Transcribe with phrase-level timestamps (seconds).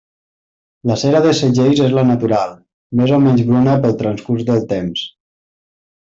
[0.91, 2.55] La cera dels segells és la natural,
[3.01, 5.07] més o menys bruna pel transcurs del temps.